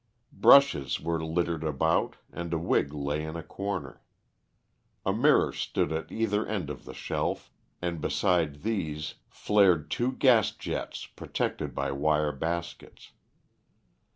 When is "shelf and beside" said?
6.95-8.63